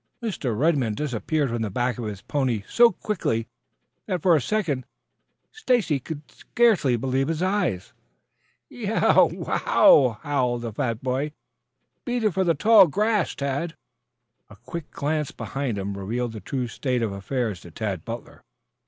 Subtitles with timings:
[0.23, 0.57] Mr.
[0.57, 3.47] Redman disappeared from the back of his pony so quickly
[4.07, 4.87] that, for a second,
[5.51, 7.93] Stacy could scarcely believe his eyes.
[8.71, 9.43] "Y e o w!
[9.43, 11.33] W o w!" howled the fat boy.
[12.03, 13.75] "Beat it for the tall grass, Tad!"
[14.49, 18.43] A quick glance behind him, revealed the true state of affairs to Tad Butler.